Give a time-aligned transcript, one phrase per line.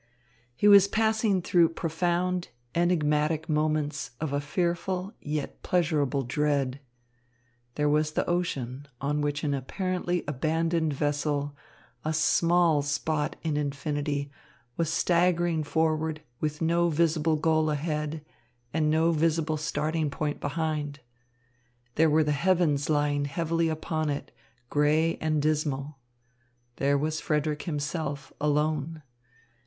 [0.55, 6.79] He was passing through profound, enigmatic moments of a fearful yet pleasurable dread.
[7.75, 11.55] There was the ocean, on which an apparently abandoned vessel,
[12.03, 14.31] a small spot in infinity,
[14.75, 18.25] was staggering forward with no visible goal ahead
[18.73, 21.01] and no visible starting point behind.
[21.93, 24.31] There were the heavens lying heavily upon it,
[24.67, 25.99] grey and dismal.
[26.77, 29.03] There was Frederick himself, alone.